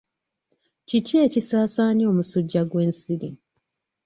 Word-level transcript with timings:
Kiki 0.87 1.15
ekisaasaanya 1.25 2.03
omusujja 2.11 2.61
gw'ensiri? 2.69 3.29